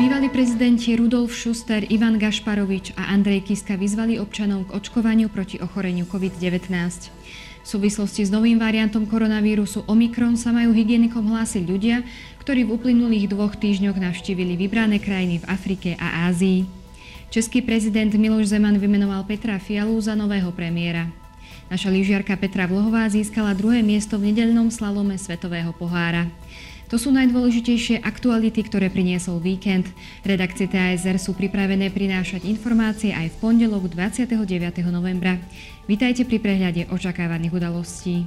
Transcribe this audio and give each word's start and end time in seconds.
Bývalí 0.00 0.32
prezidenti 0.32 0.96
Rudolf 0.96 1.36
Schuster, 1.36 1.84
Ivan 1.92 2.16
Gašparovič 2.16 2.96
a 2.96 3.12
Andrej 3.12 3.52
Kiska 3.52 3.76
vyzvali 3.76 4.16
občanov 4.16 4.72
k 4.72 4.80
očkovaniu 4.80 5.28
proti 5.28 5.60
ochoreniu 5.60 6.08
COVID-19. 6.08 6.72
V 7.60 7.66
súvislosti 7.68 8.24
s 8.24 8.32
novým 8.32 8.56
variantom 8.56 9.04
koronavírusu 9.04 9.84
Omikron 9.84 10.40
sa 10.40 10.56
majú 10.56 10.72
hygienikom 10.72 11.28
hlásiť 11.28 11.68
ľudia, 11.68 12.00
ktorí 12.40 12.64
v 12.64 12.80
uplynulých 12.80 13.28
dvoch 13.28 13.52
týždňoch 13.60 14.00
navštívili 14.00 14.56
vybrané 14.56 15.04
krajiny 15.04 15.44
v 15.44 15.48
Afrike 15.52 16.00
a 16.00 16.32
Ázii. 16.32 16.64
Český 17.28 17.60
prezident 17.60 18.08
Miloš 18.08 18.56
Zeman 18.56 18.80
vymenoval 18.80 19.28
Petra 19.28 19.60
Fialu 19.60 20.00
za 20.00 20.16
nového 20.16 20.48
premiéra. 20.48 21.12
Naša 21.68 21.92
lyžiarka 21.92 22.40
Petra 22.40 22.64
Vlohová 22.64 23.04
získala 23.12 23.52
druhé 23.52 23.84
miesto 23.84 24.16
v 24.16 24.32
nedeľnom 24.32 24.72
slalome 24.72 25.20
Svetového 25.20 25.76
pohára. 25.76 26.24
To 26.90 26.98
sú 26.98 27.14
najdôležitejšie 27.14 28.02
aktuality, 28.02 28.66
ktoré 28.66 28.90
priniesol 28.90 29.38
víkend. 29.38 29.86
Redakcie 30.26 30.66
TASR 30.66 31.22
sú 31.22 31.38
pripravené 31.38 31.86
prinášať 31.94 32.42
informácie 32.50 33.14
aj 33.14 33.30
v 33.30 33.36
pondelok 33.38 33.86
29. 33.94 34.26
novembra. 34.90 35.38
Vítajte 35.86 36.26
pri 36.26 36.42
prehľade 36.42 36.90
očakávaných 36.90 37.54
udalostí. 37.54 38.26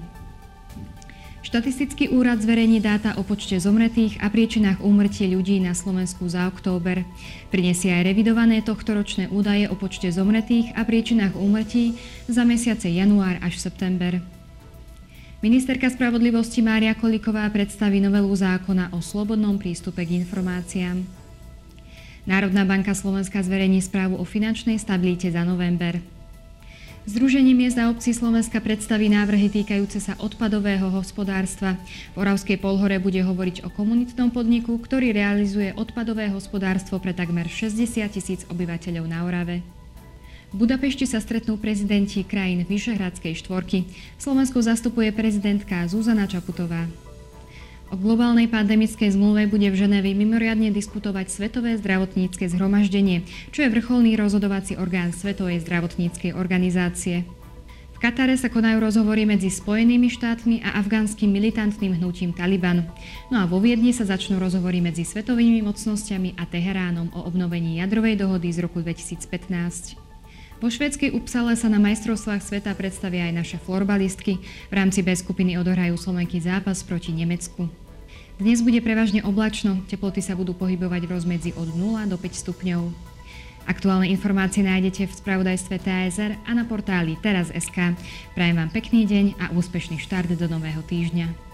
Štatistický 1.43 2.15
úrad 2.15 2.39
zverejní 2.39 2.79
dáta 2.79 3.19
o 3.19 3.27
počte 3.27 3.59
zomretých 3.59 4.23
a 4.23 4.31
príčinách 4.31 4.79
úmrtí 4.79 5.27
ľudí 5.27 5.59
na 5.59 5.75
Slovensku 5.75 6.23
za 6.31 6.47
október. 6.47 7.03
Prinesie 7.51 7.91
aj 7.91 8.15
revidované 8.15 8.63
tohtoročné 8.63 9.27
údaje 9.27 9.67
o 9.67 9.75
počte 9.75 10.07
zomretých 10.07 10.71
a 10.71 10.87
príčinách 10.87 11.35
úmrtí 11.35 11.99
za 12.31 12.47
mesiace 12.47 12.87
január 12.87 13.43
až 13.43 13.59
september. 13.59 14.23
Ministerka 15.43 15.91
spravodlivosti 15.91 16.63
Mária 16.63 16.95
Koliková 16.95 17.43
predstaví 17.51 17.99
novelu 17.99 18.31
zákona 18.31 18.95
o 18.95 19.03
slobodnom 19.03 19.59
prístupe 19.59 20.07
k 20.07 20.23
informáciám. 20.23 21.03
Národná 22.23 22.63
banka 22.63 22.95
Slovenska 22.95 23.43
zverejní 23.43 23.83
správu 23.83 24.15
o 24.15 24.23
finančnej 24.23 24.79
stabilite 24.79 25.27
za 25.27 25.43
november. 25.43 25.99
Združenie 27.03 27.51
miest 27.51 27.75
a 27.75 27.91
obcí 27.91 28.15
Slovenska 28.15 28.63
predstaví 28.63 29.11
návrhy 29.11 29.51
týkajúce 29.51 29.99
sa 29.99 30.15
odpadového 30.15 30.87
hospodárstva. 30.87 31.75
V 32.15 32.23
Oravskej 32.23 32.63
polhore 32.63 32.95
bude 33.03 33.19
hovoriť 33.19 33.67
o 33.67 33.69
komunitnom 33.75 34.31
podniku, 34.31 34.79
ktorý 34.79 35.11
realizuje 35.11 35.75
odpadové 35.75 36.31
hospodárstvo 36.31 37.03
pre 37.03 37.11
takmer 37.11 37.51
60 37.51 37.99
tisíc 38.07 38.47
obyvateľov 38.47 39.05
na 39.11 39.27
Orave. 39.27 39.82
Budapešti 40.53 41.09
sa 41.09 41.17
stretnú 41.17 41.57
prezidenti 41.57 42.21
krajín 42.21 42.61
Vyšehradskej 42.69 43.41
štvorky. 43.41 43.89
Slovensku 44.21 44.61
zastupuje 44.61 45.09
prezidentka 45.09 45.81
Zuzana 45.89 46.29
Čaputová. 46.29 46.85
O 47.89 47.97
globálnej 47.97 48.45
pandemickej 48.45 49.17
zmluve 49.17 49.49
bude 49.49 49.73
v 49.73 49.79
Ženevi 49.81 50.13
mimoriadne 50.13 50.69
diskutovať 50.69 51.33
Svetové 51.33 51.73
zdravotnícke 51.81 52.45
zhromaždenie, 52.45 53.25
čo 53.49 53.65
je 53.65 53.73
vrcholný 53.73 54.13
rozhodovací 54.13 54.77
orgán 54.77 55.09
Svetovej 55.09 55.65
zdravotníckej 55.65 56.37
organizácie. 56.37 57.25
V 57.93 57.97
Katare 57.97 58.37
sa 58.37 58.53
konajú 58.53 58.77
rozhovory 58.77 59.25
medzi 59.25 59.49
Spojenými 59.49 60.13
štátmi 60.13 60.61
a 60.61 60.77
afgánskym 60.85 61.33
militantným 61.33 61.97
hnutím 61.97 62.29
Taliban. 62.29 62.85
No 63.33 63.41
a 63.41 63.49
vo 63.49 63.57
Viedni 63.57 63.89
sa 63.89 64.05
začnú 64.05 64.37
rozhovory 64.37 64.85
medzi 64.85 65.01
svetovými 65.01 65.65
mocnosťami 65.65 66.37
a 66.37 66.45
Teheránom 66.45 67.09
o 67.09 67.25
obnovení 67.25 67.81
jadrovej 67.81 68.21
dohody 68.21 68.53
z 68.53 68.69
roku 68.69 68.85
2015. 68.85 70.02
Po 70.63 70.71
švedskej 70.71 71.11
Upsale 71.11 71.59
sa 71.59 71.67
na 71.67 71.75
majstrovstvách 71.75 72.39
sveta 72.39 72.71
predstavia 72.71 73.27
aj 73.27 73.35
naše 73.35 73.57
florbalistky. 73.59 74.39
V 74.71 74.73
rámci 74.79 75.03
B 75.03 75.11
skupiny 75.11 75.59
odohrajú 75.59 75.99
Slovenky 75.99 76.39
zápas 76.39 76.87
proti 76.87 77.11
Nemecku. 77.11 77.67
Dnes 78.39 78.63
bude 78.63 78.79
prevažne 78.79 79.19
oblačno, 79.27 79.83
teploty 79.91 80.23
sa 80.23 80.39
budú 80.39 80.55
pohybovať 80.55 81.03
v 81.03 81.11
rozmedzi 81.19 81.51
od 81.59 81.67
0 81.67 82.07
do 82.07 82.15
5 82.15 82.47
stupňov. 82.47 82.95
Aktuálne 83.67 84.07
informácie 84.07 84.63
nájdete 84.63 85.11
v 85.11 85.17
spravodajstve 85.19 85.83
TSR 85.83 86.39
a 86.47 86.51
na 86.55 86.63
portáli 86.63 87.19
teraz.sk. 87.19 87.99
Prajem 88.31 88.55
vám 88.55 88.71
pekný 88.71 89.03
deň 89.03 89.25
a 89.43 89.51
úspešný 89.51 89.99
štart 89.99 90.31
do 90.31 90.47
nového 90.47 90.79
týždňa. 90.79 91.52